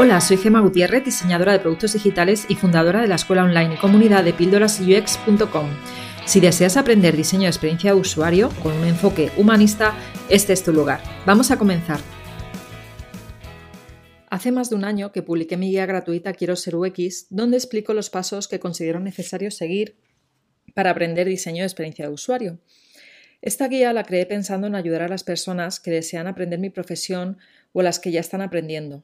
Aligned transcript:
Hola, 0.00 0.20
soy 0.20 0.36
Gema 0.36 0.60
Gutiérrez, 0.60 1.04
diseñadora 1.04 1.50
de 1.50 1.58
productos 1.58 1.94
digitales 1.94 2.46
y 2.48 2.54
fundadora 2.54 3.00
de 3.00 3.08
la 3.08 3.16
escuela 3.16 3.42
online 3.42 3.74
y 3.74 3.78
comunidad 3.78 4.22
de 4.22 4.32
píldorasux.com. 4.32 5.66
Si 6.24 6.38
deseas 6.38 6.76
aprender 6.76 7.16
diseño 7.16 7.42
de 7.42 7.48
experiencia 7.48 7.92
de 7.92 7.98
usuario 7.98 8.50
con 8.62 8.74
un 8.74 8.86
enfoque 8.86 9.32
humanista, 9.36 9.96
este 10.28 10.52
es 10.52 10.62
tu 10.62 10.72
lugar. 10.72 11.00
Vamos 11.26 11.50
a 11.50 11.58
comenzar. 11.58 11.98
Hace 14.30 14.52
más 14.52 14.70
de 14.70 14.76
un 14.76 14.84
año 14.84 15.10
que 15.10 15.24
publiqué 15.24 15.56
mi 15.56 15.70
guía 15.70 15.84
gratuita 15.84 16.32
Quiero 16.32 16.54
ser 16.54 16.76
UX, 16.76 17.26
donde 17.30 17.56
explico 17.56 17.92
los 17.92 18.08
pasos 18.08 18.46
que 18.46 18.60
considero 18.60 19.00
necesarios 19.00 19.56
seguir 19.56 19.96
para 20.74 20.90
aprender 20.90 21.26
diseño 21.26 21.62
de 21.62 21.66
experiencia 21.66 22.06
de 22.06 22.14
usuario. 22.14 22.60
Esta 23.42 23.66
guía 23.66 23.92
la 23.92 24.04
creé 24.04 24.26
pensando 24.26 24.68
en 24.68 24.76
ayudar 24.76 25.02
a 25.02 25.08
las 25.08 25.24
personas 25.24 25.80
que 25.80 25.90
desean 25.90 26.28
aprender 26.28 26.60
mi 26.60 26.70
profesión 26.70 27.38
o 27.72 27.82
las 27.82 27.98
que 27.98 28.12
ya 28.12 28.20
están 28.20 28.42
aprendiendo, 28.42 29.02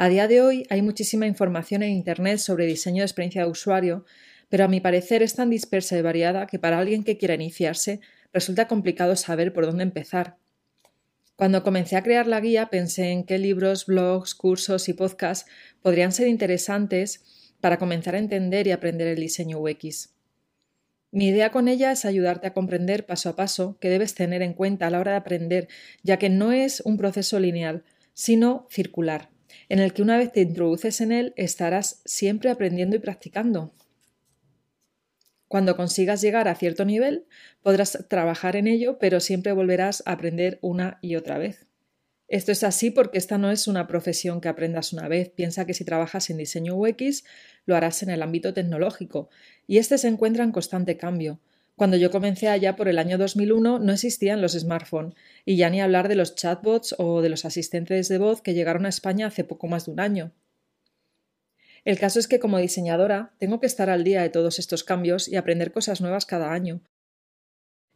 a 0.00 0.08
día 0.08 0.28
de 0.28 0.40
hoy 0.40 0.66
hay 0.70 0.80
muchísima 0.80 1.26
información 1.26 1.82
en 1.82 1.90
Internet 1.90 2.38
sobre 2.38 2.64
diseño 2.64 3.02
de 3.02 3.04
experiencia 3.04 3.44
de 3.44 3.50
usuario, 3.50 4.06
pero 4.48 4.64
a 4.64 4.68
mi 4.68 4.80
parecer 4.80 5.22
es 5.22 5.34
tan 5.34 5.50
dispersa 5.50 5.98
y 5.98 6.00
variada 6.00 6.46
que 6.46 6.58
para 6.58 6.78
alguien 6.78 7.04
que 7.04 7.18
quiera 7.18 7.34
iniciarse 7.34 8.00
resulta 8.32 8.66
complicado 8.66 9.14
saber 9.14 9.52
por 9.52 9.66
dónde 9.66 9.82
empezar. 9.82 10.38
Cuando 11.36 11.62
comencé 11.62 11.96
a 11.96 12.02
crear 12.02 12.26
la 12.26 12.40
guía 12.40 12.70
pensé 12.70 13.10
en 13.10 13.24
qué 13.24 13.36
libros, 13.36 13.84
blogs, 13.84 14.34
cursos 14.34 14.88
y 14.88 14.94
podcasts 14.94 15.50
podrían 15.82 16.12
ser 16.12 16.28
interesantes 16.28 17.52
para 17.60 17.78
comenzar 17.78 18.14
a 18.14 18.18
entender 18.18 18.66
y 18.66 18.70
aprender 18.70 19.06
el 19.06 19.20
diseño 19.20 19.58
UX. 19.58 20.14
Mi 21.12 21.28
idea 21.28 21.50
con 21.50 21.68
ella 21.68 21.92
es 21.92 22.06
ayudarte 22.06 22.46
a 22.46 22.54
comprender 22.54 23.04
paso 23.04 23.28
a 23.28 23.36
paso 23.36 23.76
qué 23.80 23.90
debes 23.90 24.14
tener 24.14 24.40
en 24.40 24.54
cuenta 24.54 24.86
a 24.86 24.90
la 24.90 25.00
hora 25.00 25.10
de 25.12 25.18
aprender, 25.18 25.68
ya 26.02 26.18
que 26.18 26.30
no 26.30 26.52
es 26.52 26.80
un 26.86 26.96
proceso 26.96 27.38
lineal, 27.38 27.84
sino 28.14 28.66
circular 28.70 29.29
en 29.68 29.78
el 29.78 29.92
que 29.92 30.02
una 30.02 30.16
vez 30.16 30.32
te 30.32 30.40
introduces 30.40 31.00
en 31.00 31.12
él 31.12 31.32
estarás 31.36 32.02
siempre 32.04 32.50
aprendiendo 32.50 32.96
y 32.96 33.00
practicando. 33.00 33.72
Cuando 35.48 35.76
consigas 35.76 36.20
llegar 36.20 36.46
a 36.46 36.54
cierto 36.54 36.84
nivel, 36.84 37.26
podrás 37.62 38.06
trabajar 38.08 38.54
en 38.54 38.68
ello, 38.68 38.98
pero 39.00 39.18
siempre 39.18 39.52
volverás 39.52 40.02
a 40.06 40.12
aprender 40.12 40.58
una 40.62 40.98
y 41.02 41.16
otra 41.16 41.38
vez. 41.38 41.66
Esto 42.28 42.52
es 42.52 42.62
así 42.62 42.92
porque 42.92 43.18
esta 43.18 43.38
no 43.38 43.50
es 43.50 43.66
una 43.66 43.88
profesión 43.88 44.40
que 44.40 44.48
aprendas 44.48 44.92
una 44.92 45.08
vez. 45.08 45.30
Piensa 45.30 45.66
que 45.66 45.74
si 45.74 45.84
trabajas 45.84 46.30
en 46.30 46.36
diseño 46.36 46.76
UX, 46.76 47.24
lo 47.66 47.74
harás 47.74 48.04
en 48.04 48.10
el 48.10 48.22
ámbito 48.22 48.54
tecnológico, 48.54 49.28
y 49.66 49.78
este 49.78 49.98
se 49.98 50.06
encuentra 50.06 50.44
en 50.44 50.52
constante 50.52 50.96
cambio. 50.96 51.40
Cuando 51.80 51.96
yo 51.96 52.10
comencé 52.10 52.48
allá 52.48 52.76
por 52.76 52.88
el 52.88 52.98
año 52.98 53.16
2001 53.16 53.78
no 53.78 53.92
existían 53.94 54.42
los 54.42 54.52
smartphones 54.52 55.14
y 55.46 55.56
ya 55.56 55.70
ni 55.70 55.80
hablar 55.80 56.08
de 56.08 56.14
los 56.14 56.34
chatbots 56.34 56.94
o 56.98 57.22
de 57.22 57.30
los 57.30 57.46
asistentes 57.46 58.08
de 58.08 58.18
voz 58.18 58.42
que 58.42 58.52
llegaron 58.52 58.84
a 58.84 58.90
España 58.90 59.28
hace 59.28 59.44
poco 59.44 59.66
más 59.66 59.86
de 59.86 59.92
un 59.92 60.00
año. 60.00 60.30
El 61.86 61.98
caso 61.98 62.18
es 62.18 62.28
que 62.28 62.38
como 62.38 62.58
diseñadora 62.58 63.32
tengo 63.38 63.60
que 63.60 63.66
estar 63.66 63.88
al 63.88 64.04
día 64.04 64.20
de 64.20 64.28
todos 64.28 64.58
estos 64.58 64.84
cambios 64.84 65.26
y 65.26 65.36
aprender 65.36 65.72
cosas 65.72 66.02
nuevas 66.02 66.26
cada 66.26 66.52
año. 66.52 66.82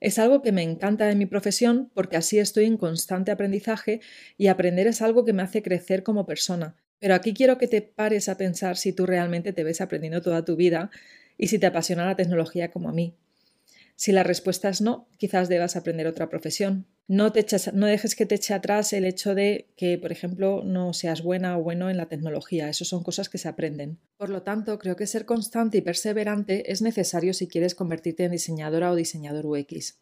Es 0.01 0.19
algo 0.19 0.41
que 0.41 0.53
me 0.53 0.63
encanta 0.63 1.05
de 1.05 1.15
mi 1.15 1.27
profesión 1.27 1.91
porque 1.93 2.17
así 2.17 2.39
estoy 2.39 2.65
en 2.65 2.79
constante 2.79 3.33
aprendizaje 3.33 4.01
y 4.39 4.47
aprender 4.47 4.87
es 4.87 5.03
algo 5.03 5.27
que 5.27 5.35
me 5.35 5.43
hace 5.43 5.63
crecer 5.63 6.03
como 6.03 6.25
persona. 6.25 6.75
Pero 7.01 7.15
aquí 7.15 7.35
quiero 7.35 7.59
que 7.59 7.69
te 7.69 7.83
pares 7.83 8.31
a 8.31 8.39
pensar 8.39 8.79
si 8.79 8.95
tú 8.95 9.05
realmente 9.05 9.53
te 9.53 9.63
ves 9.63 9.83
aprendiendo 9.83 10.23
toda 10.23 10.43
tu 10.43 10.57
vida 10.57 10.91
y 11.37 11.49
si 11.49 11.59
te 11.59 11.67
apasiona 11.67 12.07
la 12.07 12.17
tecnología 12.17 12.71
como 12.71 12.89
a 12.89 12.93
mí. 12.95 13.15
Si 13.97 14.13
la 14.13 14.23
respuesta 14.23 14.69
es 14.69 14.81
no, 14.81 15.09
quizás 15.19 15.49
debas 15.49 15.77
aprender 15.77 16.07
otra 16.07 16.29
profesión. 16.29 16.87
No, 17.07 17.33
te 17.33 17.45
no 17.75 17.87
dejes 17.87 18.17
que 18.17 18.27
te 18.27 18.35
eche 18.35 18.55
atrás 18.55 18.93
el 18.93 19.05
hecho 19.05 19.35
de 19.35 19.69
que, 19.77 19.99
por 19.99 20.11
ejemplo, 20.11 20.63
no 20.65 20.93
seas 20.95 21.23
buena 21.23 21.59
o 21.59 21.63
bueno 21.63 21.91
en 21.91 21.99
la 21.99 22.07
tecnología. 22.07 22.69
Eso 22.69 22.85
son 22.85 23.03
cosas 23.03 23.29
que 23.29 23.39
se 23.39 23.49
aprenden. 23.49 23.99
Por 24.17 24.31
lo 24.31 24.43
tanto, 24.43 24.79
creo 24.79 24.97
que 24.97 25.07
ser 25.07 25.27
constante 25.27 25.79
y 25.79 25.83
perseverante 25.83 26.73
es 26.73 26.81
necesario 26.83 27.35
si 27.35 27.47
quieres 27.47 27.75
convertirte 27.75 28.25
en 28.25 28.33
diseñadora 28.33 28.91
o 28.91 28.97
diseñador 28.97 29.47
UX. 29.47 29.99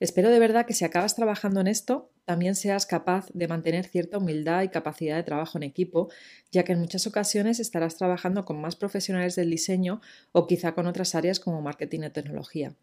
Espero 0.00 0.28
de 0.28 0.40
verdad 0.40 0.66
que 0.66 0.74
si 0.74 0.84
acabas 0.84 1.14
trabajando 1.14 1.60
en 1.60 1.68
esto, 1.68 2.10
también 2.24 2.56
seas 2.56 2.84
capaz 2.84 3.28
de 3.32 3.46
mantener 3.46 3.86
cierta 3.86 4.18
humildad 4.18 4.62
y 4.62 4.68
capacidad 4.68 5.16
de 5.16 5.22
trabajo 5.22 5.56
en 5.56 5.62
equipo, 5.62 6.10
ya 6.50 6.64
que 6.64 6.72
en 6.72 6.80
muchas 6.80 7.06
ocasiones 7.06 7.60
estarás 7.60 7.96
trabajando 7.96 8.44
con 8.44 8.60
más 8.60 8.74
profesionales 8.74 9.36
del 9.36 9.50
diseño 9.50 10.00
o 10.32 10.48
quizá 10.48 10.74
con 10.74 10.88
otras 10.88 11.14
áreas 11.14 11.38
como 11.38 11.62
marketing 11.62 12.00
y 12.00 12.10
tecnología. 12.10 12.74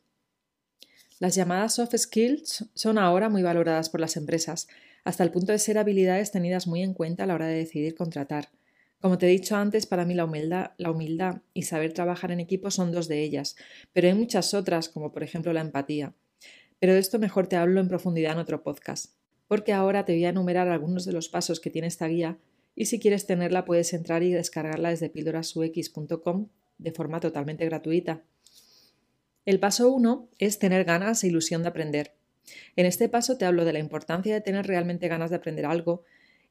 Las 1.21 1.35
llamadas 1.35 1.75
soft 1.75 1.95
skills 1.95 2.65
son 2.73 2.97
ahora 2.97 3.29
muy 3.29 3.43
valoradas 3.43 3.91
por 3.91 3.99
las 3.99 4.17
empresas, 4.17 4.67
hasta 5.03 5.23
el 5.23 5.29
punto 5.29 5.51
de 5.51 5.59
ser 5.59 5.77
habilidades 5.77 6.31
tenidas 6.31 6.65
muy 6.65 6.81
en 6.81 6.95
cuenta 6.95 7.25
a 7.25 7.27
la 7.27 7.35
hora 7.35 7.45
de 7.45 7.57
decidir 7.57 7.93
contratar. 7.93 8.49
Como 8.99 9.19
te 9.19 9.27
he 9.27 9.29
dicho 9.29 9.55
antes, 9.55 9.85
para 9.85 10.03
mí 10.03 10.15
la 10.15 10.25
humildad, 10.25 11.41
y 11.53 11.61
saber 11.61 11.93
trabajar 11.93 12.31
en 12.31 12.39
equipo 12.39 12.71
son 12.71 12.91
dos 12.91 13.07
de 13.07 13.21
ellas, 13.21 13.55
pero 13.93 14.07
hay 14.07 14.15
muchas 14.15 14.55
otras, 14.55 14.89
como 14.89 15.11
por 15.11 15.21
ejemplo 15.21 15.53
la 15.53 15.61
empatía. 15.61 16.15
Pero 16.79 16.93
de 16.93 16.99
esto 16.99 17.19
mejor 17.19 17.45
te 17.45 17.55
hablo 17.55 17.79
en 17.79 17.87
profundidad 17.87 18.31
en 18.31 18.39
otro 18.39 18.63
podcast, 18.63 19.13
porque 19.47 19.73
ahora 19.73 20.05
te 20.05 20.13
voy 20.13 20.25
a 20.25 20.29
enumerar 20.29 20.69
algunos 20.69 21.05
de 21.05 21.13
los 21.13 21.29
pasos 21.29 21.59
que 21.59 21.69
tiene 21.69 21.87
esta 21.87 22.07
guía 22.07 22.39
y 22.73 22.85
si 22.85 22.99
quieres 22.99 23.27
tenerla 23.27 23.63
puedes 23.63 23.93
entrar 23.93 24.23
y 24.23 24.31
descargarla 24.31 24.89
desde 24.89 25.11
píldorasux.com 25.11 26.47
de 26.79 26.91
forma 26.91 27.19
totalmente 27.19 27.63
gratuita. 27.65 28.23
El 29.45 29.59
paso 29.59 29.91
uno 29.91 30.29
es 30.37 30.59
tener 30.59 30.85
ganas 30.85 31.23
e 31.23 31.27
ilusión 31.27 31.63
de 31.63 31.69
aprender. 31.69 32.13
En 32.75 32.85
este 32.85 33.09
paso 33.09 33.37
te 33.37 33.45
hablo 33.45 33.65
de 33.65 33.73
la 33.73 33.79
importancia 33.79 34.33
de 34.33 34.41
tener 34.41 34.67
realmente 34.67 35.07
ganas 35.07 35.29
de 35.29 35.37
aprender 35.37 35.65
algo 35.65 36.03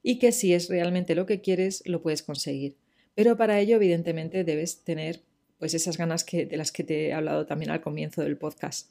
y 0.03 0.19
que 0.19 0.33
si 0.33 0.55
es 0.55 0.69
realmente 0.69 1.15
lo 1.15 1.27
que 1.27 1.41
quieres, 1.41 1.83
lo 1.87 2.03
puedes 2.03 2.23
conseguir. 2.23 2.77
Pero 3.15 3.37
para 3.37 3.61
ello, 3.61 3.77
evidentemente, 3.77 4.45
debes 4.45 4.83
tener 4.83 5.23
pues 5.59 5.75
esas 5.75 5.99
ganas 5.99 6.25
que, 6.25 6.47
de 6.47 6.57
las 6.57 6.73
que 6.73 6.85
te 6.85 7.09
he 7.09 7.13
hablado 7.13 7.47
también 7.47 7.71
al 7.71 7.83
comienzo 7.83 8.23
del 8.23 8.39
podcast. 8.39 8.91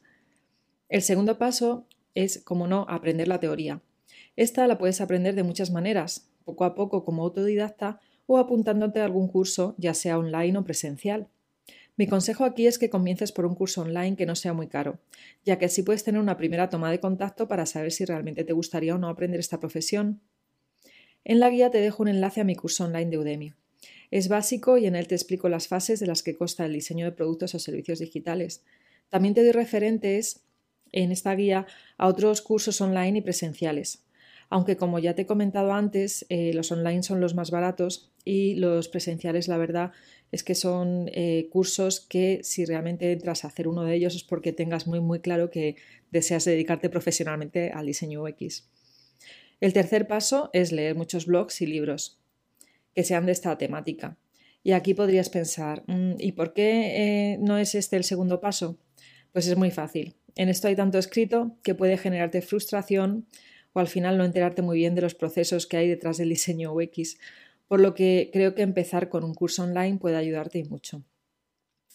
El 0.87 1.01
segundo 1.01 1.37
paso 1.37 1.87
es, 2.13 2.41
como 2.43 2.67
no, 2.67 2.85
aprender 2.89 3.27
la 3.27 3.39
teoría. 3.39 3.81
Esta 4.35 4.67
la 4.67 4.77
puedes 4.77 5.01
aprender 5.01 5.35
de 5.35 5.43
muchas 5.43 5.71
maneras, 5.71 6.29
poco 6.45 6.63
a 6.63 6.75
poco 6.75 7.03
como 7.03 7.23
autodidacta 7.23 7.99
o 8.27 8.37
apuntándote 8.37 9.01
a 9.01 9.05
algún 9.05 9.27
curso, 9.27 9.75
ya 9.77 9.93
sea 9.93 10.19
online 10.19 10.59
o 10.59 10.63
presencial. 10.63 11.27
Mi 11.99 12.07
consejo 12.07 12.45
aquí 12.45 12.65
es 12.65 12.79
que 12.79 12.89
comiences 12.89 13.33
por 13.33 13.45
un 13.45 13.55
curso 13.55 13.81
online 13.81 14.15
que 14.15 14.25
no 14.25 14.37
sea 14.37 14.53
muy 14.53 14.67
caro, 14.67 14.99
ya 15.43 15.59
que 15.59 15.65
así 15.65 15.83
puedes 15.83 16.05
tener 16.05 16.21
una 16.21 16.37
primera 16.37 16.69
toma 16.69 16.89
de 16.89 17.01
contacto 17.01 17.49
para 17.49 17.65
saber 17.65 17.91
si 17.91 18.05
realmente 18.05 18.45
te 18.45 18.53
gustaría 18.53 18.95
o 18.95 18.97
no 18.97 19.09
aprender 19.09 19.41
esta 19.41 19.59
profesión. 19.59 20.21
En 21.25 21.41
la 21.41 21.49
guía 21.49 21.71
te 21.71 21.79
dejo 21.79 22.01
un 22.03 22.07
enlace 22.07 22.39
a 22.39 22.45
mi 22.45 22.55
curso 22.55 22.85
online 22.85 23.11
de 23.11 23.17
Udemy. 23.17 23.53
Es 24.11 24.29
básico 24.29 24.77
y 24.77 24.85
en 24.85 24.95
él 24.95 25.09
te 25.09 25.15
explico 25.15 25.49
las 25.49 25.67
fases 25.67 25.99
de 25.99 26.07
las 26.07 26.23
que 26.23 26.37
consta 26.37 26.63
el 26.63 26.71
diseño 26.71 27.03
de 27.03 27.11
productos 27.11 27.53
o 27.53 27.59
servicios 27.59 27.99
digitales. 27.99 28.63
También 29.09 29.33
te 29.33 29.43
doy 29.43 29.51
referentes 29.51 30.39
en 30.93 31.11
esta 31.11 31.35
guía 31.35 31.67
a 31.97 32.07
otros 32.07 32.41
cursos 32.41 32.79
online 32.79 33.17
y 33.17 33.21
presenciales. 33.21 34.05
Aunque 34.49 34.77
como 34.77 34.97
ya 34.99 35.13
te 35.13 35.23
he 35.23 35.25
comentado 35.25 35.73
antes, 35.73 36.25
eh, 36.29 36.53
los 36.53 36.71
online 36.71 37.03
son 37.03 37.21
los 37.21 37.35
más 37.35 37.51
baratos 37.51 38.11
y 38.25 38.55
los 38.55 38.89
presenciales, 38.89 39.47
la 39.47 39.57
verdad, 39.57 39.91
es 40.31 40.43
que 40.43 40.55
son 40.55 41.09
eh, 41.13 41.47
cursos 41.51 41.99
que 41.99 42.41
si 42.43 42.65
realmente 42.65 43.11
entras 43.11 43.43
a 43.43 43.47
hacer 43.47 43.67
uno 43.67 43.83
de 43.83 43.95
ellos 43.95 44.15
es 44.15 44.23
porque 44.23 44.53
tengas 44.53 44.87
muy 44.87 44.99
muy 44.99 45.19
claro 45.19 45.49
que 45.49 45.75
deseas 46.11 46.45
dedicarte 46.45 46.89
profesionalmente 46.89 47.71
al 47.71 47.85
diseño 47.85 48.23
UX. 48.23 48.67
El 49.59 49.73
tercer 49.73 50.07
paso 50.07 50.49
es 50.53 50.71
leer 50.71 50.95
muchos 50.95 51.25
blogs 51.25 51.61
y 51.61 51.67
libros 51.67 52.19
que 52.95 53.03
sean 53.03 53.25
de 53.25 53.33
esta 53.33 53.57
temática. 53.57 54.17
Y 54.63 54.71
aquí 54.71 54.93
podrías 54.93 55.29
pensar, 55.29 55.83
mm, 55.87 56.15
¿y 56.19 56.31
por 56.33 56.53
qué 56.53 57.33
eh, 57.33 57.37
no 57.39 57.57
es 57.57 57.75
este 57.75 57.97
el 57.97 58.03
segundo 58.03 58.39
paso? 58.39 58.77
Pues 59.31 59.47
es 59.47 59.57
muy 59.57 59.71
fácil. 59.71 60.15
En 60.35 60.49
esto 60.49 60.67
hay 60.67 60.75
tanto 60.75 60.97
escrito 60.97 61.57
que 61.63 61.75
puede 61.75 61.97
generarte 61.97 62.41
frustración 62.41 63.27
o 63.73 63.79
al 63.79 63.87
final 63.87 64.17
no 64.17 64.25
enterarte 64.25 64.61
muy 64.61 64.77
bien 64.77 64.95
de 64.95 65.01
los 65.01 65.15
procesos 65.15 65.67
que 65.67 65.77
hay 65.77 65.87
detrás 65.87 66.17
del 66.17 66.29
diseño 66.29 66.73
UX 66.73 67.17
por 67.69 67.79
lo 67.79 67.93
que 67.93 68.31
creo 68.33 68.55
que 68.55 68.63
empezar 68.63 69.09
con 69.09 69.23
un 69.23 69.35
curso 69.35 69.63
online 69.63 69.99
puede 69.99 70.17
ayudarte 70.17 70.57
y 70.57 70.63
mucho. 70.63 71.03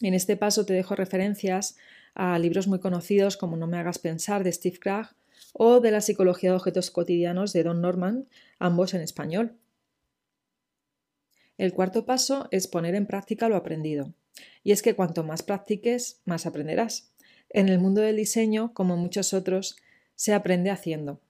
En 0.00 0.14
este 0.14 0.36
paso 0.36 0.64
te 0.64 0.72
dejo 0.72 0.94
referencias 0.94 1.76
a 2.14 2.38
libros 2.38 2.68
muy 2.68 2.78
conocidos 2.78 3.36
como 3.36 3.56
No 3.56 3.66
me 3.66 3.76
hagas 3.76 3.98
pensar 3.98 4.44
de 4.44 4.52
Steve 4.52 4.78
Krag 4.78 5.14
o 5.52 5.80
de 5.80 5.90
la 5.90 6.00
psicología 6.00 6.50
de 6.50 6.56
objetos 6.56 6.92
cotidianos 6.92 7.52
de 7.52 7.64
Don 7.64 7.80
Norman, 7.80 8.28
ambos 8.60 8.94
en 8.94 9.00
español. 9.00 9.56
El 11.58 11.72
cuarto 11.72 12.06
paso 12.06 12.46
es 12.52 12.68
poner 12.68 12.94
en 12.94 13.06
práctica 13.06 13.48
lo 13.48 13.56
aprendido. 13.56 14.14
Y 14.62 14.70
es 14.70 14.80
que 14.80 14.94
cuanto 14.94 15.24
más 15.24 15.42
practiques, 15.42 16.20
más 16.24 16.46
aprenderás. 16.46 17.10
En 17.50 17.68
el 17.68 17.80
mundo 17.80 18.00
del 18.00 18.16
diseño, 18.16 18.72
como 18.74 18.96
muchos 18.96 19.34
otros, 19.34 19.76
se 20.14 20.34
aprende 20.34 20.70
haciendo. 20.70 21.20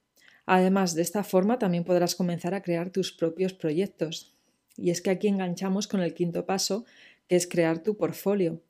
Además, 0.45 0.93
de 0.93 1.01
esta 1.01 1.23
forma 1.23 1.57
también 1.57 1.83
podrás 1.83 2.15
comenzar 2.15 2.53
a 2.53 2.61
crear 2.61 2.91
tus 2.91 3.11
propios 3.11 3.53
proyectos, 3.53 4.35
y 4.77 4.89
es 4.89 5.01
que 5.01 5.09
aquí 5.09 5.27
enganchamos 5.27 5.87
con 5.87 6.01
el 6.01 6.13
quinto 6.13 6.45
paso, 6.45 6.85
que 7.27 7.35
es 7.35 7.47
crear 7.47 7.81
tu 7.81 7.97
portfolio. 7.97 8.61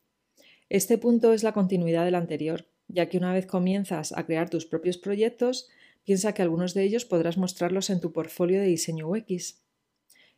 Este 0.69 0.97
punto 0.97 1.33
es 1.33 1.43
la 1.43 1.51
continuidad 1.51 2.05
del 2.05 2.15
anterior, 2.15 2.65
ya 2.87 3.09
que 3.09 3.17
una 3.17 3.33
vez 3.33 3.45
comienzas 3.45 4.13
a 4.13 4.25
crear 4.25 4.49
tus 4.49 4.65
propios 4.65 4.97
proyectos, 4.97 5.69
piensa 6.03 6.33
que 6.33 6.41
algunos 6.41 6.73
de 6.73 6.83
ellos 6.83 7.05
podrás 7.05 7.37
mostrarlos 7.37 7.89
en 7.89 7.99
tu 7.99 8.11
portfolio 8.13 8.59
de 8.59 8.67
diseño 8.67 9.09
UX. 9.09 9.61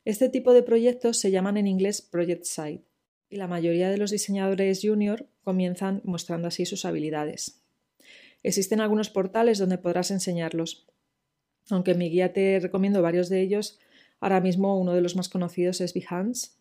Este 0.06 0.30
tipo 0.30 0.54
de 0.54 0.64
proyectos 0.64 1.18
se 1.18 1.32
llaman 1.32 1.58
en 1.58 1.68
inglés 1.68 2.02
Project 2.02 2.46
Site 2.46 2.84
y 3.30 3.36
la 3.36 3.48
mayoría 3.48 3.90
de 3.90 3.98
los 3.98 4.12
diseñadores 4.12 4.80
junior 4.82 5.28
comienzan 5.44 6.02
mostrando 6.06 6.48
así 6.48 6.66
sus 6.66 6.86
habilidades. 6.86 7.62
Existen 8.44 8.80
algunos 8.80 9.10
portales 9.10 9.58
donde 9.58 9.78
podrás 9.78 10.12
enseñarlos. 10.12 10.88
Aunque 11.70 11.92
en 11.92 11.98
mi 11.98 12.10
guía 12.10 12.34
te 12.34 12.60
recomiendo 12.60 13.02
varios 13.02 13.30
de 13.30 13.42
ellos, 13.42 13.80
ahora 14.20 14.42
mismo 14.42 14.80
uno 14.80 14.94
de 14.94 15.02
los 15.02 15.16
más 15.16 15.30
conocidos 15.30 15.82
es 15.82 15.94
Behance. 15.94 16.52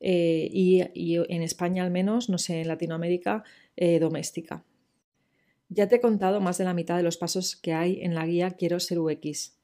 Eh, 0.00 0.48
y, 0.52 0.80
en 1.16 1.42
España 1.42 1.82
al 1.82 1.90
menos, 1.90 2.28
no 2.28 2.38
sé, 2.38 2.60
en 2.60 2.68
Latinoamérica, 2.68 3.42
eh, 3.76 3.98
doméstica. 3.98 4.64
Ya 5.68 5.88
te 5.88 5.96
he 5.96 6.00
contado 6.00 6.40
más 6.40 6.56
de 6.58 6.64
la 6.64 6.74
mitad 6.74 6.96
de 6.96 7.02
los 7.02 7.16
pasos 7.16 7.56
que 7.56 7.74
hay 7.74 8.00
en 8.02 8.14
la 8.14 8.24
guía 8.24 8.52
Quiero 8.52 8.80
ser 8.80 9.00
UX, 9.00 9.56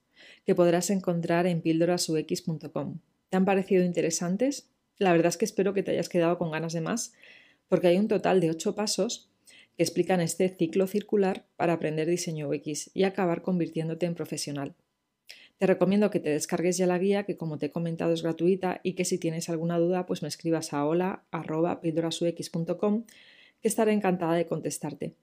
que 0.45 0.55
podrás 0.55 0.91
encontrar 0.91 1.47
en 1.47 1.63
píldorasux.com. 1.63 2.99
¿Te 3.31 3.37
han 3.37 3.45
parecido 3.45 3.85
interesantes? 3.85 4.69
La 4.99 5.13
verdad 5.13 5.29
es 5.29 5.37
que 5.37 5.45
espero 5.45 5.73
que 5.73 5.83
te 5.83 5.93
hayas 5.93 6.09
quedado 6.09 6.37
con 6.37 6.51
ganas 6.51 6.73
de 6.73 6.81
más, 6.81 7.15
porque 7.69 7.87
hay 7.87 7.97
un 7.97 8.09
total 8.09 8.41
de 8.41 8.51
ocho 8.51 8.75
pasos 8.75 9.31
que 9.77 9.83
explican 9.83 10.21
este 10.21 10.49
ciclo 10.49 10.87
circular 10.87 11.47
para 11.57 11.75
aprender 11.75 12.09
diseño 12.09 12.49
UX 12.49 12.91
y 12.95 13.05
acabar 13.05 13.43
convirtiéndote 13.43 14.07
en 14.07 14.15
profesional. 14.15 14.75
Te 15.59 15.67
recomiendo 15.67 16.11
que 16.11 16.21
te 16.21 16.31
descargues 16.31 16.77
ya 16.77 16.87
la 16.87 16.99
guía, 16.99 17.25
que 17.25 17.37
como 17.37 17.59
te 17.59 17.67
he 17.67 17.71
comentado 17.71 18.13
es 18.13 18.23
gratuita 18.23 18.81
y 18.83 18.95
que 18.95 19.05
si 19.05 19.19
tienes 19.19 19.49
alguna 19.49 19.79
duda, 19.79 20.07
pues 20.07 20.23
me 20.23 20.29
escribas 20.29 20.73
a 20.73 20.85
hola.pildorasux.com, 20.85 23.05
que 23.61 23.69
estaré 23.69 23.93
encantada 23.93 24.35
de 24.35 24.47
contestarte. 24.47 25.15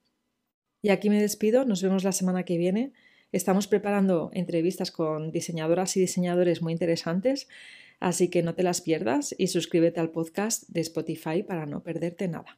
Y 0.81 0.89
aquí 0.89 1.09
me 1.09 1.21
despido, 1.21 1.65
nos 1.65 1.83
vemos 1.83 2.03
la 2.03 2.11
semana 2.11 2.43
que 2.43 2.57
viene. 2.57 2.93
Estamos 3.31 3.67
preparando 3.67 4.31
entrevistas 4.33 4.91
con 4.91 5.31
diseñadoras 5.31 5.95
y 5.95 5.99
diseñadores 5.99 6.61
muy 6.61 6.73
interesantes, 6.73 7.47
así 7.99 8.29
que 8.29 8.41
no 8.41 8.55
te 8.55 8.63
las 8.63 8.81
pierdas 8.81 9.35
y 9.37 9.47
suscríbete 9.47 9.99
al 9.99 10.11
podcast 10.11 10.67
de 10.69 10.81
Spotify 10.81 11.43
para 11.43 11.65
no 11.65 11.83
perderte 11.83 12.27
nada. 12.27 12.57